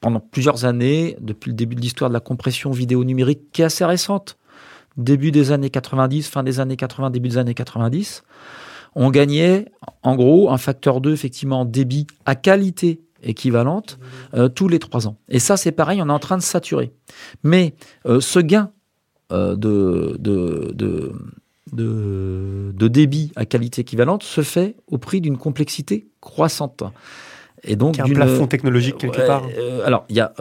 [0.00, 3.66] pendant plusieurs années, depuis le début de l'histoire de la compression vidéo numérique, qui est
[3.66, 4.36] assez récente,
[4.96, 8.22] début des années 90, fin des années 80, début des années 90,
[8.94, 9.66] on gagnait
[10.02, 13.98] en gros un facteur 2 effectivement en débit à qualité équivalente
[14.34, 15.16] euh, tous les trois ans.
[15.28, 16.92] Et ça, c'est pareil, on est en train de saturer.
[17.42, 17.74] Mais
[18.06, 18.70] euh, ce gain
[19.30, 21.12] de, de, de,
[21.72, 26.84] de, débit à qualité équivalente se fait au prix d'une complexité croissante.
[27.64, 29.42] Et donc, un plafond technologique quelque part.
[29.84, 30.32] alors, il y a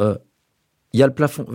[0.93, 1.45] il y a le plafond.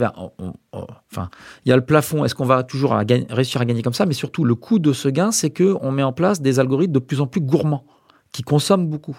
[0.73, 1.31] Enfin,
[1.65, 2.25] il y a le plafond.
[2.25, 2.93] Est-ce qu'on va toujours
[3.31, 4.05] réussir à gagner comme ça?
[4.05, 6.93] Mais surtout, le coût de ce gain, c'est que on met en place des algorithmes
[6.93, 7.85] de plus en plus gourmands,
[8.33, 9.17] qui consomment beaucoup.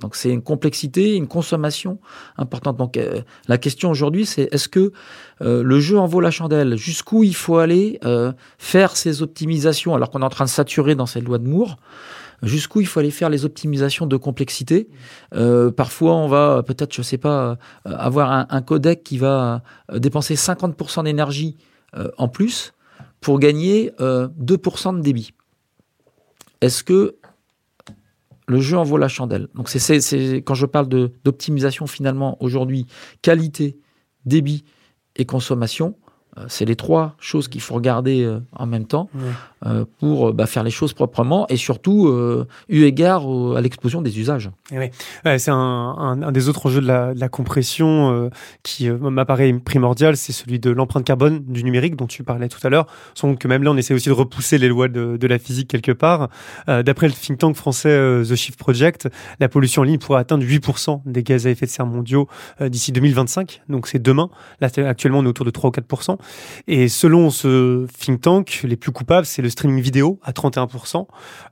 [0.00, 1.98] Donc c'est une complexité, une consommation
[2.36, 2.76] importante.
[2.76, 4.92] Donc euh, la question aujourd'hui, c'est est-ce que
[5.40, 6.76] euh, le jeu en vaut la chandelle?
[6.76, 10.94] Jusqu'où il faut aller euh, faire ces optimisations alors qu'on est en train de saturer
[10.94, 11.76] dans cette loi de Moore?
[12.44, 14.88] Jusqu'où il faut aller faire les optimisations de complexité?
[15.34, 19.98] Euh, parfois, on va peut-être, je sais pas, euh, avoir un, codec qui va euh,
[19.98, 21.56] dépenser 50% d'énergie
[22.18, 22.72] en plus
[23.20, 25.32] pour gagner 2% de débit.
[26.60, 27.14] Est-ce que
[28.46, 32.86] le jeu en vaut la chandelle Donc, c'est quand je parle d'optimisation finalement aujourd'hui,
[33.22, 33.78] qualité,
[34.24, 34.64] débit
[35.16, 35.96] et consommation,
[36.48, 39.08] c'est les trois choses qu'il faut regarder en même temps.
[39.66, 43.22] Euh, pour euh, bah, faire les choses proprement et surtout euh, eu égard
[43.56, 44.50] à l'explosion des usages.
[44.70, 48.30] Eh c'est un, des autres enjeux de la, compression
[48.62, 52.68] qui m'apparaît primordial, c'est celui de l'empreinte carbone du numérique dont tu parlais tout à
[52.68, 52.86] l'heure.
[53.14, 55.68] Sans que même là, on essaie aussi de repousser les lois de, de la physique
[55.68, 56.28] quelque part.
[56.66, 59.08] D'après le think tank français The Shift Project,
[59.40, 62.28] la pollution en ligne pourrait atteindre 8% des gaz à effet de serre mondiaux
[62.60, 63.62] d'ici 2025.
[63.68, 64.28] Donc c'est demain.
[64.60, 66.18] Là, actuellement, on est autour de 3 ou 4%.
[66.68, 71.06] Et selon ce think tank, les plus coupables, c'est le streaming vidéo à 31%,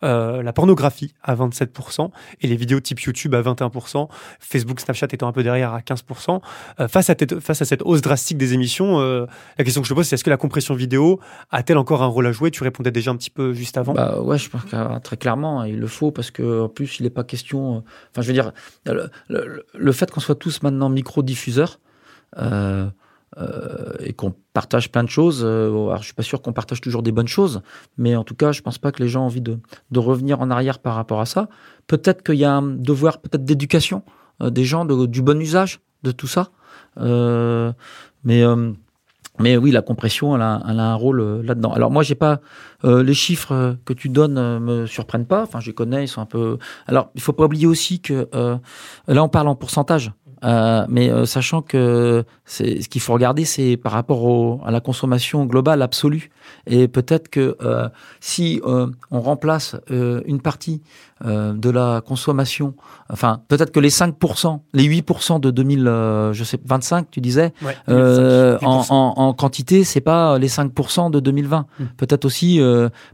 [0.04, 2.10] euh, la pornographie à 27%
[2.40, 4.08] et les vidéos type YouTube à 21%,
[4.40, 6.40] Facebook, Snapchat étant un peu derrière à 15%.
[6.80, 9.26] Euh, face, à cette hausse drastique des émissions, euh,
[9.58, 12.26] la question que je pose, c'est est-ce que la compression vidéo a-t-elle encore un rôle
[12.26, 12.50] à jouer?
[12.50, 13.94] Tu répondais déjà un petit peu juste avant.
[13.94, 17.04] Bah ouais, je pense que très clairement, il le faut parce que en plus, il
[17.04, 17.84] n'est pas question.
[18.10, 18.52] Enfin, je veux dire,
[18.84, 21.78] le, fait qu'on soit tous maintenant micro-diffuseurs.
[24.00, 25.42] Et qu'on partage plein de choses.
[25.44, 27.62] Euh, alors, je suis pas sûr qu'on partage toujours des bonnes choses,
[27.96, 29.58] mais en tout cas, je pense pas que les gens ont envie de,
[29.94, 31.48] revenir en arrière par rapport à ça.
[31.86, 34.02] Peut-être qu'il y a un devoir peut-être d'éducation
[34.42, 36.50] euh, des gens, du bon usage de tout ça.
[36.98, 37.72] Euh,
[38.24, 38.42] mais
[39.38, 41.72] mais oui, la compression, elle a, un rôle là-dedans.
[41.72, 42.40] Alors moi, j'ai pas
[42.84, 45.42] les chiffres que tu donnes me surprennent pas.
[45.42, 46.58] Enfin, je les connais, ils sont un peu.
[46.86, 48.28] Alors, il faut pas oublier aussi que
[49.08, 50.12] là, on parle en pourcentage.
[50.44, 54.80] Euh, mais euh, sachant que ce qu'il faut regarder, c'est par rapport au, à la
[54.80, 56.30] consommation globale absolue.
[56.66, 57.88] Et peut-être que euh,
[58.20, 60.82] si euh, on remplace une partie
[61.24, 62.74] de la consommation,
[63.08, 65.84] enfin peut-être que les 5%, les 8% de 2000,
[66.32, 67.52] je sais 25, tu disais,
[67.86, 71.66] en, en, en, quantité, c'est pas les 5% de 2020.
[71.78, 71.84] Hmm.
[71.96, 72.60] Peut-être aussi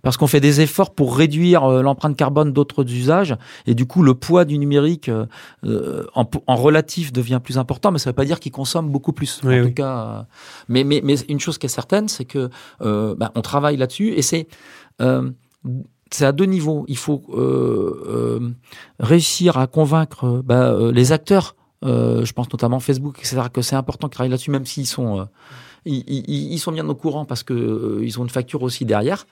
[0.01, 4.15] parce qu'on fait des efforts pour réduire l'empreinte carbone d'autres usages, et du coup le
[4.15, 5.11] poids du numérique
[5.67, 9.13] en, en relatif devient plus important, mais ça ne veut pas dire qu'il consomme beaucoup
[9.13, 9.28] plus.
[9.45, 10.23] En tout cas, euh,
[10.69, 14.13] mais, mais, mais une chose qui est certaine, c'est que euh, bah, on travaille là-dessus
[14.15, 14.49] et c'est
[15.01, 15.31] euh,
[16.11, 16.85] c'est à deux niveaux.
[16.89, 17.23] Il faut
[18.99, 24.15] réussir à convaincre bah, les acteurs, je pense notamment Facebook, etc., que c'est important qu'ils
[24.15, 25.29] travaillent là-dessus, même s'ils sont
[25.85, 29.27] ils, ils, sont bien au courant parce que ils ont une facture aussi derrière.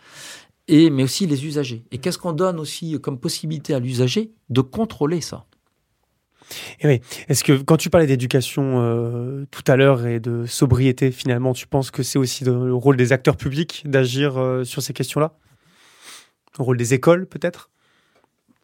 [0.69, 1.85] Et, mais aussi les usagers.
[1.93, 5.47] Et qu'est-ce qu'on donne aussi comme possibilité à l'usager de contrôler ça?
[6.81, 11.67] Est-ce que quand tu parlais d'éducation euh, tout à l'heure et de sobriété, finalement, tu
[11.67, 15.33] penses que c'est aussi le rôle des acteurs publics d'agir euh, sur ces questions-là?
[16.59, 17.71] Le rôle des écoles, peut-être?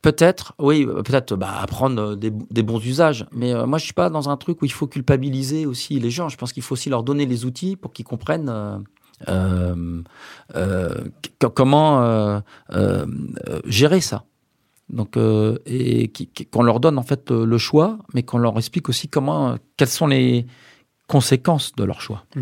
[0.00, 3.26] Peut-être, oui, peut-être bah, apprendre des, bons usages.
[3.30, 6.10] Mais euh, moi, je suis pas dans un truc où il faut culpabiliser aussi les
[6.10, 6.28] gens.
[6.28, 8.52] Je pense qu'il faut aussi leur donner les outils pour qu'ils comprennent
[11.54, 12.42] comment
[13.66, 14.24] gérer ça.
[14.92, 16.12] Donc, euh, et
[16.52, 19.88] qu'on leur donne en fait euh, le choix, mais qu'on leur explique aussi comment, quelles
[19.88, 20.46] sont les
[21.08, 22.26] conséquences de leur choix.
[22.36, 22.40] Mmh.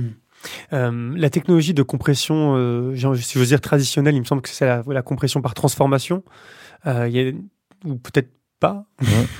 [0.72, 2.54] Euh, la technologie de compression,
[2.94, 3.00] si
[3.34, 6.24] je veux dire traditionnelle, il me semble que c'est la, compression par transformation.
[6.86, 8.30] ou peut-être
[8.60, 8.84] pas.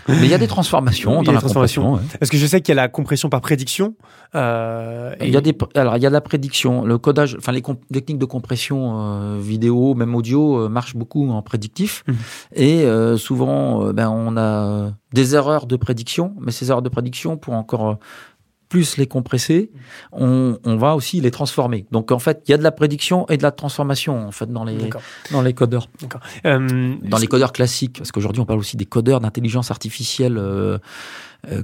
[0.09, 2.01] Mais il y a des transformations dans la transformation.
[2.19, 3.95] Parce que je sais qu'il y a la compression par prédiction.
[4.35, 6.85] Euh, il y a des, alors il y a de la prédiction.
[6.85, 11.43] Le codage, enfin les techniques de compression euh, vidéo, même audio, euh, marchent beaucoup en
[11.43, 12.03] prédictif.
[12.07, 12.13] Mmh.
[12.55, 17.37] Et euh, souvent, ben on a des erreurs de prédiction, mais ces erreurs de prédiction
[17.37, 17.99] pour encore
[18.71, 19.71] plus les compresser,
[20.13, 21.87] on, on, va aussi les transformer.
[21.91, 24.51] Donc en fait, il y a de la prédiction et de la transformation en fait
[24.51, 24.79] dans les
[25.33, 25.89] dans les codeurs.
[26.47, 30.39] Euh, dans les codeurs classiques, parce qu'aujourd'hui on parle aussi des codeurs d'intelligence artificielle.
[30.39, 30.79] Euh,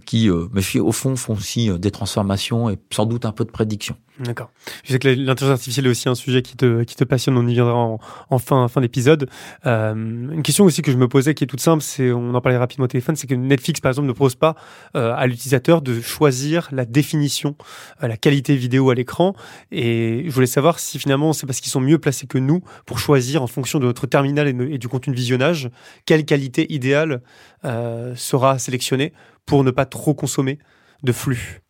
[0.05, 3.97] qui, mais au fond, font aussi des transformations et sans doute un peu de prédiction.
[4.19, 4.51] D'accord.
[4.85, 7.47] Je sais que l'intelligence artificielle est aussi un sujet qui te, qui te passionne, on
[7.47, 7.99] y viendra en,
[8.31, 9.29] en fin, fin d'épisode.
[9.67, 12.41] Euh, une question aussi que je me posais qui est toute simple, c'est, on en
[12.41, 14.55] parlait rapidement au téléphone, c'est que Netflix, par exemple, ne propose pas
[14.97, 17.57] euh, à l'utilisateur de choisir la définition,
[18.03, 19.35] euh, la qualité vidéo à l'écran.
[19.71, 22.99] Et je voulais savoir si finalement c'est parce qu'ils sont mieux placés que nous pour
[22.99, 25.69] choisir en fonction de notre terminal et, et du contenu de visionnage,
[26.07, 27.21] quelle qualité idéale
[27.67, 29.13] euh, sera sélectionnée
[29.47, 30.59] pour ne pas trop consommer
[31.03, 31.63] de flux.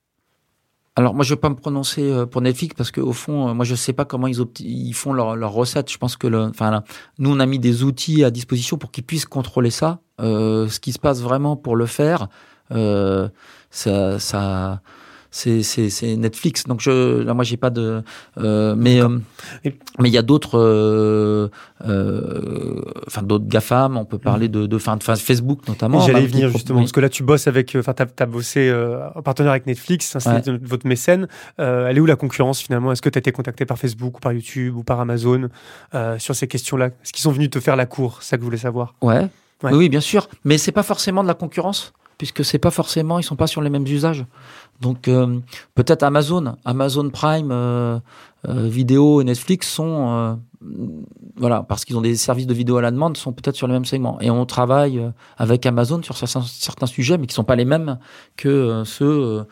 [0.99, 3.55] Alors moi je vais pas me prononcer euh, pour Netflix parce que au fond euh,
[3.55, 5.93] moi je sais pas comment ils, ils font leurs leur recettes.
[5.93, 6.83] Je pense que le, enfin
[7.19, 10.01] nous on a mis des outils à disposition pour qu'ils puissent contrôler ça.
[10.23, 12.29] Euh, ce qui se passe vraiment pour le faire,
[12.73, 13.29] euh,
[13.69, 14.81] ça, ça
[15.37, 16.65] c'est Netflix.
[16.65, 18.03] Donc je, là, moi, j'ai pas de.
[18.39, 19.19] Euh, mais euh,
[19.99, 21.49] mais il y a d'autres, euh,
[23.07, 23.97] enfin d'autres gafam.
[23.97, 26.01] On peut parler de, de, fin, de Facebook notamment.
[26.01, 28.73] J'allais venir justement parce que là, tu bosses avec, enfin, t'as as bossé
[29.15, 30.17] en partenaire avec Netflix.
[30.17, 31.29] Hein, c'est votre mécène.
[31.59, 32.93] elle est où la concurrence finalement?
[32.93, 35.49] Est-ce que tu as été contacté par Facebook ou par YouTube ou par Amazon
[36.19, 36.87] sur ces questions-là?
[36.87, 38.19] Est-ce qu'ils sont venus te faire la cour?
[38.23, 38.95] C'est ça que je voulais savoir.
[39.03, 39.29] Ouais.
[39.63, 39.73] ouais.
[39.73, 40.29] Oui, bien sûr.
[40.45, 41.93] Mais c'est pas forcément de la concurrence?
[42.19, 44.25] Puisque c'est pas forcément, ils sont pas sur les mêmes usages.
[44.81, 45.39] Donc euh,
[45.75, 47.99] peut-être Amazon, Amazon Prime euh,
[48.49, 50.35] euh, vidéo et Netflix sont euh,
[51.37, 53.73] voilà parce qu'ils ont des services de vidéo à la demande sont peut-être sur le
[53.73, 57.57] même segment et on travaille euh, avec Amazon sur certains, sujets mais qui sont pas
[57.57, 57.99] les mêmes
[58.37, 59.45] que ceux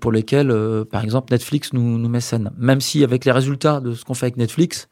[0.00, 0.54] pour lesquels
[0.90, 2.50] par exemple Netflix nous nous mécène.
[2.58, 4.88] Même si avec les résultats de ce qu'on fait avec Netflix,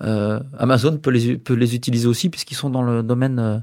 [0.00, 3.62] Amazon peut les peut les utiliser aussi puisqu'ils sont dans le domaine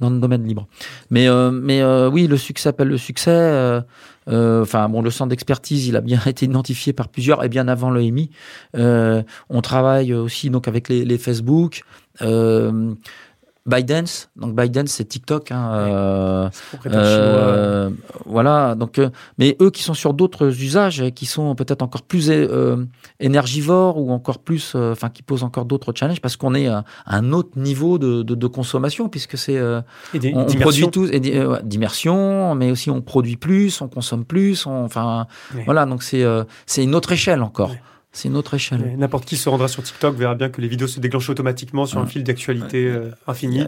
[0.00, 0.66] dans le domaine libre.
[1.10, 3.30] Mais, euh, mais euh, oui, le succès appelle le succès.
[3.30, 3.80] Euh,
[4.28, 7.68] euh enfin, bon, le centre d'expertise, il a bien été identifié par plusieurs et bien
[7.68, 8.30] avant le MI.
[8.74, 11.82] on travaille aussi donc avec les, les Facebook.
[13.66, 16.48] ByteDance, donc ByteDance c'est TikTok, hein, euh,
[16.86, 17.90] euh,
[18.24, 18.74] voilà.
[18.76, 22.76] Donc, euh, mais eux qui sont sur d'autres usages, qui sont peut-être encore plus euh,
[23.18, 26.84] énergivores ou encore plus, euh, enfin qui posent encore d'autres challenges parce qu'on est à
[27.06, 29.82] un autre niveau de, de, de consommation puisque c'est on,
[30.34, 31.10] on produit tous
[31.64, 35.26] d'immersion, mais aussi on produit plus, on consomme plus, enfin
[35.64, 35.86] voilà.
[35.86, 36.24] Donc c'est
[36.66, 37.72] c'est une autre échelle encore.
[38.16, 38.94] C'est une autre échelle.
[38.96, 41.98] N'importe qui se rendra sur TikTok verra bien que les vidéos se déclenchent automatiquement sur
[41.98, 43.60] un fil d'actualité euh, infini.
[43.60, 43.66] Euh,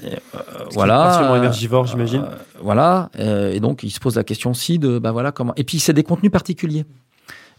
[0.72, 1.04] voilà.
[1.04, 2.22] Partiellement énergivore, j'imagine.
[2.22, 3.10] Euh, voilà.
[3.18, 5.52] et donc, il se pose la question aussi de, bah voilà, comment.
[5.56, 6.86] Et puis, c'est des contenus particuliers.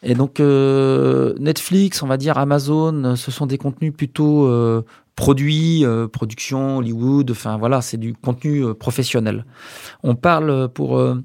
[0.01, 4.83] Et donc euh, Netflix, on va dire Amazon, ce sont des contenus plutôt euh,
[5.19, 9.45] produits, euh, production, Hollywood, enfin voilà, c'est du contenu euh, professionnel.
[10.01, 11.21] On parle pour euh,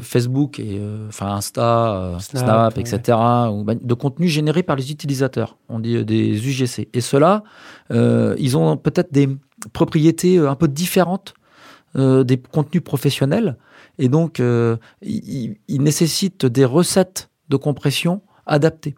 [0.00, 3.18] Facebook et enfin Insta, Snap, Snap etc.
[3.50, 5.56] Ou, de contenu généré par les utilisateurs.
[5.68, 6.88] On dit des UGC.
[6.92, 7.42] Et ceux-là,
[7.90, 9.28] ils ont peut-être des
[9.72, 11.34] propriétés un peu différentes
[11.96, 13.56] des contenus professionnels.
[13.98, 18.94] Et donc, ils, ils nécessitent des recettes de compression adaptée.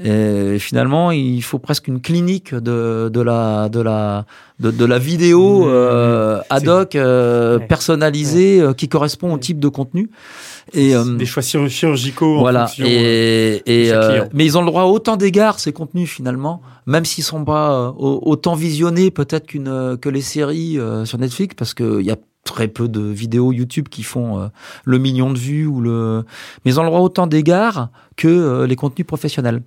[0.00, 4.24] Et finalement, il faut presque une clinique de, de la de la
[4.58, 5.68] de, de la vidéo mmh.
[5.68, 10.08] euh, ad hoc euh, personnalisée euh, qui correspond au type de contenu.
[10.72, 12.38] Et euh, des choix chirurgicaux.
[12.38, 12.64] Voilà.
[12.64, 13.92] En et, et
[14.32, 17.94] mais ils ont le droit à autant d'égards ces contenus finalement, même s'ils sont pas
[17.98, 22.68] autant visionnés peut-être qu'une que les séries sur Netflix, parce que il y a très
[22.68, 24.48] peu de vidéos YouTube qui font euh,
[24.84, 26.24] le million de vues ou le
[26.64, 29.62] mais le droit autant d'égards que euh, les contenus professionnels.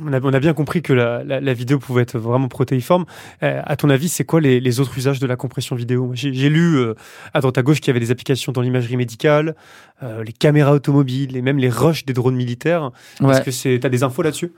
[0.00, 3.04] On a, on a, bien compris que la, la, la, vidéo pouvait être vraiment protéiforme.
[3.42, 6.12] Euh, à ton avis, c'est quoi les, les, autres usages de la compression vidéo?
[6.14, 6.94] J'ai lu euh,
[7.34, 9.54] à droite à gauche qu'il y avait des applications dans l'imagerie médicale,
[10.02, 12.90] euh, les caméras automobiles et même les rushs des drones militaires.
[13.20, 13.32] Ouais.
[13.32, 14.52] Est-ce que c'est, t'as des infos là-dessus?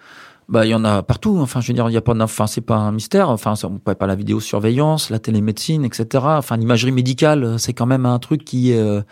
[0.49, 1.39] Bah, il y en a partout.
[1.41, 3.31] Enfin, je veux dire, il y a pas, enfin, c'est pas un mystère.
[3.31, 6.25] Enfin, on peut pas la vidéosurveillance, la télémédecine, etc.
[6.27, 9.03] Enfin, l'imagerie médicale, c'est quand même un truc qui euh,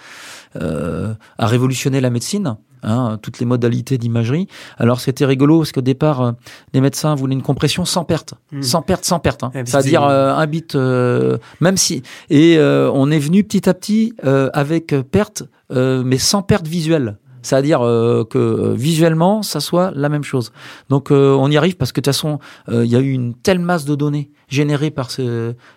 [0.57, 4.49] euh, a révolutionné la médecine hein, toutes les modalités d'imagerie.
[4.79, 6.33] Alors c'était rigolo parce qu'au départ, euh,
[6.73, 8.63] les médecins voulaient une compression sans perte, mmh.
[8.63, 9.45] sans perte, sans perte.
[9.45, 9.51] Hein.
[9.55, 14.15] C'est-à-dire euh, un bit, euh, même si et euh, on est venu petit à petit
[14.23, 17.17] avec perte, mais sans perte visuelle.
[17.43, 20.53] C'est-à-dire que visuellement, ça soit la même chose.
[20.89, 22.39] Donc on y arrive parce que de toute façon,
[22.71, 25.11] il y a eu une telle masse de données générée par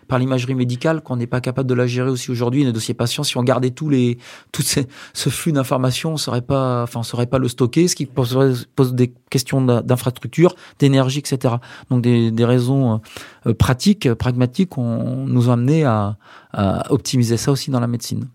[0.07, 2.63] par l'imagerie médicale qu'on n'est pas capable de la gérer aussi aujourd'hui.
[2.63, 4.17] Les dossiers patients, si on gardait tous les,
[4.51, 7.95] tout ces, ce flux d'informations, on saurait pas, enfin, on saurait pas le stocker, ce
[7.95, 11.55] qui pose, des questions d'infrastructure, d'énergie, etc.
[11.89, 13.01] Donc des, des raisons
[13.47, 16.17] euh, pratiques, pragmatiques, on nous ont amené à,
[16.53, 18.27] à optimiser ça aussi dans la médecine.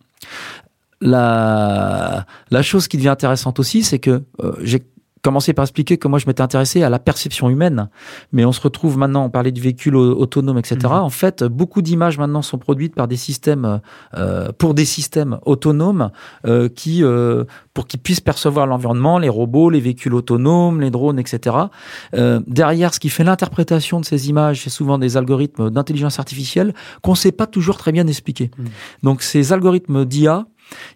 [1.01, 4.83] La, la chose qui devient intéressante aussi, c'est que euh, j'ai
[5.23, 7.89] commencé par expliquer que moi je m'étais intéressé à la perception humaine,
[8.33, 10.77] mais on se retrouve maintenant, on parlait du véhicule autonome, etc.
[10.83, 10.93] Mhm.
[10.93, 13.81] En fait, beaucoup d'images maintenant sont produites par des systèmes,
[14.15, 16.11] euh, pour des systèmes autonomes
[16.47, 21.19] euh, qui, euh, pour qu'ils puissent percevoir l'environnement, les robots, les véhicules autonomes, les drones,
[21.19, 21.57] etc.
[22.15, 26.75] Euh, derrière, ce qui fait l'interprétation de ces images, c'est souvent des algorithmes d'intelligence artificielle
[27.03, 28.51] qu'on ne sait pas toujours très bien expliquer.
[28.57, 28.67] Mhm.
[29.03, 30.47] Donc ces algorithmes d'IA,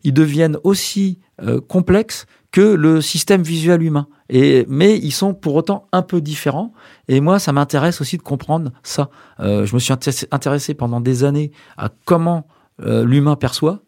[0.03, 4.07] ils deviennent aussi euh, complexes que le système visuel humain.
[4.31, 6.73] Mais ils sont pour autant un peu différents.
[7.09, 9.11] Et moi, ça m'intéresse aussi de comprendre ça.
[9.41, 12.47] Euh, je me suis intéressé pendant des années à comment
[12.81, 13.84] euh, l'humain perçoit.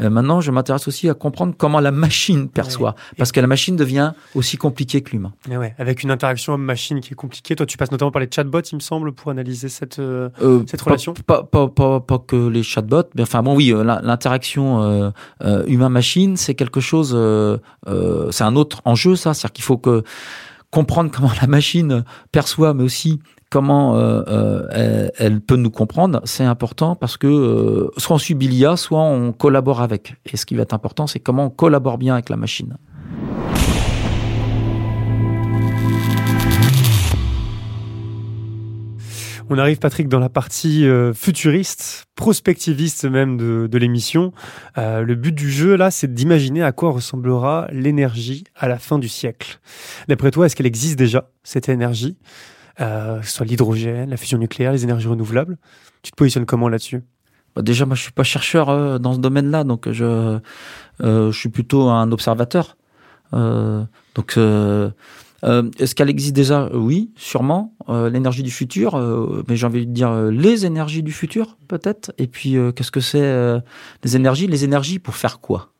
[0.00, 3.76] Euh, maintenant, je m'intéresse aussi à comprendre comment la machine perçoit, parce que la machine
[3.76, 5.32] devient aussi compliquée que l'humain.
[5.48, 7.54] Ouais, avec une interaction homme-machine qui est compliquée.
[7.54, 10.64] Toi, tu passes notamment par les chatbots, il me semble, pour analyser cette, euh, euh,
[10.66, 11.14] cette relation.
[11.26, 15.12] Pas, pas, pas, pas, que les chatbots, mais enfin bon, oui, l'interaction
[15.66, 17.16] humain-machine, c'est quelque chose,
[18.30, 19.34] c'est un autre enjeu, ça.
[19.34, 20.02] C'est-à-dire qu'il faut que
[20.74, 23.20] comprendre comment la machine perçoit, mais aussi
[23.54, 28.48] comment euh, euh, elle, peut nous comprendre, c'est important parce que euh, soit on subit
[28.48, 30.16] l'IA, soit on collabore avec.
[30.26, 32.76] Et ce qui va être important, c'est comment on collabore bien avec la machine.
[39.48, 44.32] On arrive, Patrick, dans la partie futuriste, prospectiviste même de, l'émission.
[44.76, 49.08] le but du jeu, là, c'est d'imaginer à quoi ressemblera l'énergie à la fin du
[49.08, 49.60] siècle.
[50.08, 52.16] D'après toi, est-ce qu'elle existe déjà, cette énergie?
[52.80, 55.58] Euh, que ce soit l'hydrogène, la fusion nucléaire, les énergies renouvelables.
[56.02, 57.02] Tu te positionnes comment là-dessus?
[57.54, 60.40] Bah Déjà, moi, je suis pas chercheur euh, dans ce domaine-là, donc je,
[61.02, 62.76] euh, je suis plutôt un observateur.
[63.32, 66.68] donc, est-ce qu'elle existe déjà?
[66.72, 67.74] Oui, sûrement.
[67.88, 68.96] L'énergie du futur,
[69.48, 72.12] mais j'ai envie de dire les énergies du futur, peut-être.
[72.18, 73.60] Et puis, qu'est-ce que c'est
[74.02, 74.46] les énergies?
[74.46, 75.70] Les énergies pour faire quoi?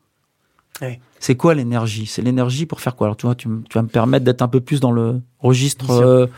[1.19, 2.05] C'est quoi l'énergie?
[2.05, 3.07] C'est l'énergie pour faire quoi?
[3.07, 6.29] Alors, tu vois, tu, tu vas me permettre d'être un peu plus dans le registre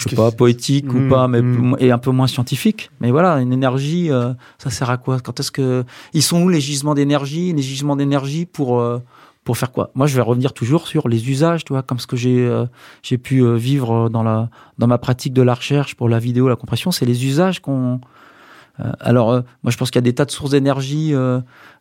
[0.00, 1.76] je sais pas, poétique ou mmh, pas, mais mmh.
[1.78, 2.90] et un peu moins scientifique.
[3.00, 5.20] Mais voilà, une énergie, euh, ça sert à quoi?
[5.20, 5.84] Quand est-ce que
[6.14, 8.98] ils sont où les gisements d'énergie Les gisements d'énergie pour euh,
[9.44, 9.90] pour faire quoi?
[9.94, 12.64] Moi, je vais revenir toujours sur les usages, tu vois, comme ce que j'ai euh,
[13.02, 16.56] j'ai pu vivre dans la dans ma pratique de la recherche pour la vidéo, la
[16.56, 18.00] compression, c'est les usages qu'on
[19.00, 21.14] alors, moi, je pense qu'il y a des tas de sources d'énergie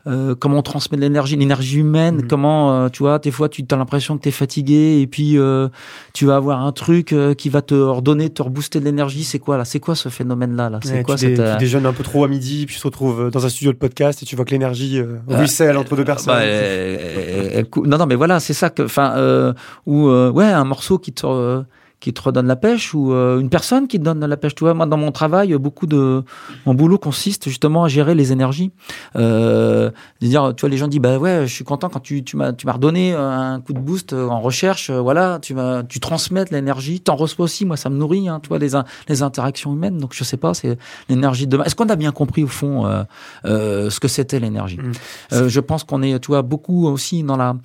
[0.07, 2.27] euh, comment on transmet de l'énergie, l'énergie humaine, mm.
[2.27, 5.37] comment, euh, tu vois, des fois tu as l'impression que tu es fatigué et puis
[5.37, 5.67] euh,
[6.13, 9.25] tu vas avoir un truc qui va te redonner, te rebooster de l'énergie.
[9.25, 9.65] C'est quoi là?
[9.65, 12.65] C'est quoi ce phénomène-là là, C'est quoi tu, tu déjeunes un peu trop à midi,
[12.65, 15.75] puis tu te retrouves dans un studio de podcast et tu vois que l'énergie ruisselle
[15.77, 16.33] entre deux personnes.
[16.33, 19.53] Bah, non, non, mais voilà, c'est ça que, enfin,
[19.85, 21.63] ou ouais, un morceau qui te
[21.99, 24.55] qui te redonne la pêche ou euh, une personne qui te donne la pêche?
[24.55, 26.23] Tu vois, moi, dans mon travail, beaucoup de
[26.65, 28.71] mon boulot consiste justement à gérer les énergies.
[29.15, 32.37] Euh, dire, tu vois, les gens disent, bah ouais, je suis content quand tu, tu
[32.37, 34.89] m'as, tu m'as redonné un coup de boost en recherche.
[34.89, 37.65] Euh, voilà, tu vas, tu transmets l'énergie, t'en reçois aussi.
[37.65, 38.29] Moi, ça me nourrit.
[38.29, 38.71] Hein, tu vois, les,
[39.07, 39.97] les interactions humaines.
[39.97, 40.77] Donc, je sais pas, c'est
[41.09, 41.65] l'énergie de demain.
[41.65, 43.03] Est-ce qu'on a bien compris au fond euh,
[43.45, 44.77] euh ce que c'était l'énergie?
[44.77, 45.47] Mmh.
[45.47, 47.55] Je pense qu'on est, tu vois, beaucoup aussi dans la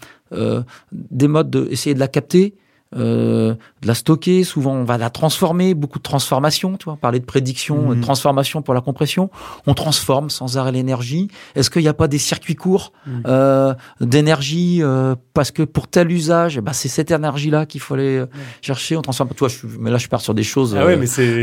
[0.91, 2.57] des modes de essayer de la capter
[2.97, 7.21] euh, de la stocker, souvent on va la transformer, beaucoup de transformation, tu vois, parler
[7.21, 8.01] de prédiction, de mhm.
[8.01, 9.31] transformation pour la compression,
[9.67, 11.29] on transforme sans arrêt l'énergie.
[11.55, 13.23] Est-ce qu'il n'y a pas des circuits courts mhm.
[13.27, 18.19] euh, d'énergie euh, parce que pour tel usage, ben, c'est cette énergie-là qu'il faut aller
[18.19, 18.27] euh,
[18.63, 19.31] chercher, on transforme.
[19.31, 20.77] Toi, je, mais là je pars sur des choses.
[20.79, 21.43] Ah ouais, mais c'est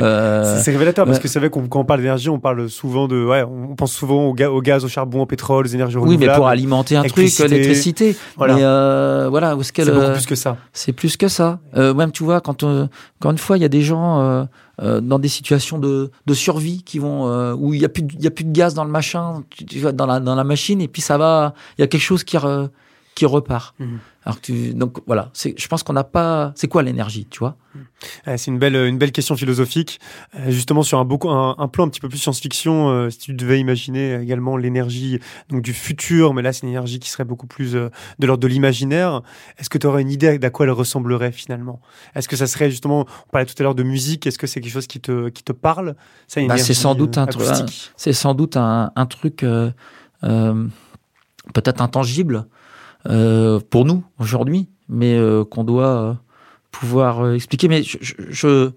[0.72, 3.44] révélateur parce que c'est vrai qu'on quand on parle d'énergie, on parle souvent de, ouais,
[3.44, 6.24] on pense souvent au, au gaz, au charbon, au pétrole, aux énergies renouvelables.
[6.24, 8.16] Oui, mais pour alimenter un truc, l'électricité.
[8.38, 8.56] Voilà.
[8.56, 10.58] Mais voilà, c'est beaucoup plus que ça.
[10.74, 11.41] C'est plus que ça.
[11.76, 12.88] Euh, même tu vois, quand euh,
[13.20, 14.48] encore une fois, il y a des gens
[14.82, 18.24] euh, dans des situations de, de survie qui vont où il y a plus il
[18.24, 20.82] y a plus de gaz dans le machin, tu, vois, dans la dans la machine
[20.82, 22.38] et puis ça va, il y a quelque chose qui
[23.22, 23.76] qui repart.
[23.80, 24.00] Mhm.
[24.26, 26.54] Alors tu, donc voilà, je pense qu'on n'a pas.
[26.56, 27.56] C'est quoi l'énergie, tu vois?
[27.76, 28.38] Mhm.
[28.38, 30.00] C'est une belle, une belle question philosophique,
[30.36, 32.90] euh, justement sur un, beaucoup, un, plan un petit peu plus science-fiction.
[32.90, 37.00] Euh, si tu devais imaginer également l'énergie donc du futur, mais là c'est une énergie
[37.00, 39.22] qui serait beaucoup plus euh, de l'ordre de l'imaginaire.
[39.60, 41.80] Est-ce que tu aurais une idée d'à quoi elle ressemblerait finalement?
[42.16, 44.62] Est-ce que ça serait justement, on parlait tout à l'heure de musique, est-ce que c'est
[44.62, 45.96] quelque chose qui te, qui te parle?
[46.48, 47.28] Bah, C'est sans doute un.
[47.98, 49.46] C'est sans doute un, un truc
[51.54, 52.42] peut-être intangible euh,
[53.04, 56.14] pour nous aujourd'hui, mais euh, qu'on doit euh,
[56.70, 57.68] pouvoir expliquer.
[57.68, 58.72] Mais je, je,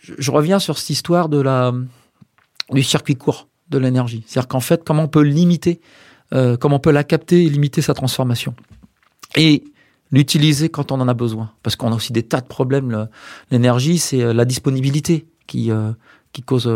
[0.00, 1.74] je, reviens sur cette histoire de la
[2.70, 4.24] du circuit court de l'énergie.
[4.26, 5.80] C'est-à-dire qu'en fait, comment on peut limiter,
[6.30, 8.54] comment on peut la capter et limiter sa transformation.
[9.36, 9.64] Et
[10.10, 11.50] l'utiliser quand on en a besoin.
[11.62, 13.08] Parce qu'on a aussi des tas de problèmes.
[13.50, 15.70] L'énergie, c'est la disponibilité qui,
[16.32, 16.70] qui cause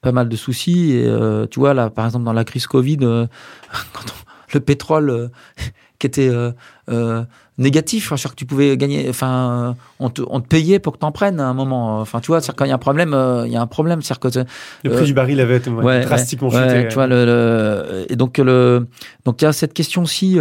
[0.00, 0.92] pas mal de soucis.
[0.92, 1.12] Et
[1.50, 2.98] tu vois, là, par exemple, dans la crise Covid,
[3.92, 4.04] quand
[4.52, 5.30] le pétrole
[5.98, 6.52] qui était euh,
[6.90, 7.24] euh,
[7.58, 8.12] négatif.
[8.14, 9.08] Je que tu pouvais gagner.
[9.08, 12.00] Enfin, on te, on te payait pour que t'en prennes à un moment.
[12.00, 13.10] Enfin, tu vois, quand il y a un problème,
[13.46, 14.00] il y a un problème.
[14.02, 14.44] Que
[14.84, 16.88] le prix du baril avait drastiquement chuté.
[16.88, 18.86] tu vois, le, et donc le,
[19.24, 20.38] donc il y a cette question aussi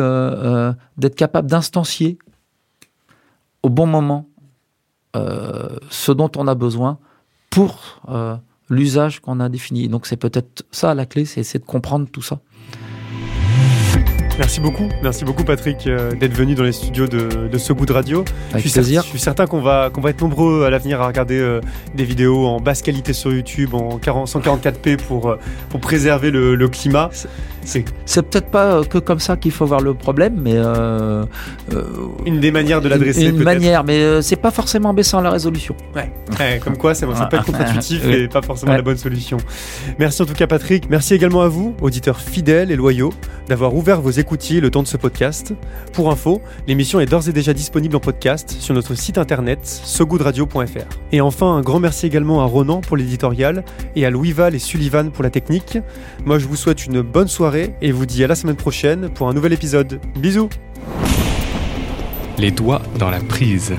[0.98, 2.18] d'être capable d'instancier
[3.64, 4.28] au bon moment
[5.14, 7.00] ce dont on a besoin
[7.50, 8.02] pour
[8.70, 9.88] l'usage qu'on a défini.
[9.88, 12.40] Donc c'est peut-être ça la clé, c'est de comprendre tout ça.
[14.38, 17.92] Merci beaucoup, merci beaucoup Patrick euh, d'être venu dans les studios de, de So Good
[17.92, 18.26] Radio.
[18.52, 19.02] Avec je suis, plaisir.
[19.04, 21.62] je suis certain qu'on va, qu'on va être nombreux à l'avenir à regarder euh,
[21.96, 26.68] des vidéos en basse qualité sur YouTube, en 144p pour, euh, pour préserver le, le
[26.68, 27.10] climat.
[27.64, 27.86] C'est
[28.30, 30.56] peut-être pas que comme ça qu'il faut voir le problème, mais
[32.26, 33.26] une des manières de l'adresser.
[33.26, 35.76] Une, manière, mais c'est pas forcément baissant la résolution.
[35.96, 39.38] Ouais, comme quoi ça, ça peut être contre-intuitif et pas forcément la bonne solution.
[39.98, 43.14] Merci en tout cas Patrick, merci également à vous, auditeurs fidèles et loyaux,
[43.48, 45.54] d'avoir ouvert vos le temps de ce podcast.
[45.94, 51.00] Pour info, l'émission est d'ores et déjà disponible en podcast sur notre site internet sogoodradio.fr.
[51.12, 53.64] Et enfin, un grand merci également à Ronan pour l'éditorial
[53.96, 55.78] et à Louis Val et Sullivan pour la technique.
[56.26, 59.30] Moi, je vous souhaite une bonne soirée et vous dis à la semaine prochaine pour
[59.30, 60.00] un nouvel épisode.
[60.18, 60.50] Bisous
[62.38, 63.74] Les doigts dans la prise.